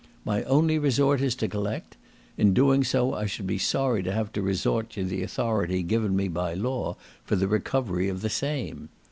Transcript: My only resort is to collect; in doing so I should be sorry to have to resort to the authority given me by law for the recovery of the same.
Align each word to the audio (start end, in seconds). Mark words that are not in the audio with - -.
My 0.25 0.41
only 0.45 0.79
resort 0.79 1.21
is 1.21 1.35
to 1.35 1.47
collect; 1.47 1.95
in 2.35 2.55
doing 2.55 2.83
so 2.83 3.13
I 3.13 3.27
should 3.27 3.45
be 3.45 3.59
sorry 3.59 4.01
to 4.01 4.11
have 4.11 4.31
to 4.33 4.41
resort 4.41 4.89
to 4.93 5.03
the 5.03 5.21
authority 5.21 5.83
given 5.83 6.15
me 6.15 6.27
by 6.27 6.55
law 6.55 6.97
for 7.23 7.35
the 7.35 7.47
recovery 7.47 8.09
of 8.09 8.21
the 8.21 8.29
same. 8.31 8.89